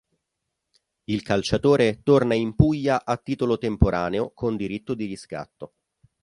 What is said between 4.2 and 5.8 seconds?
con diritto di riscatto.